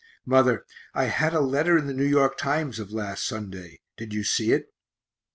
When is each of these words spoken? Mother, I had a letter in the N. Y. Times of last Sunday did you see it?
Mother, 0.25 0.65
I 0.95 1.03
had 1.03 1.35
a 1.35 1.41
letter 1.41 1.77
in 1.77 1.85
the 1.85 1.93
N. 1.93 2.11
Y. 2.15 2.27
Times 2.35 2.79
of 2.79 2.91
last 2.91 3.23
Sunday 3.23 3.81
did 3.97 4.15
you 4.15 4.23
see 4.23 4.51
it? 4.51 4.73